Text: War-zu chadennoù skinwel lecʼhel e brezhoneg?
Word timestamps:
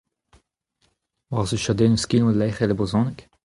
War-zu 1.31 1.57
chadennoù 1.63 2.01
skinwel 2.03 2.37
lecʼhel 2.39 2.71
e 2.73 2.75
brezhoneg? 2.77 3.19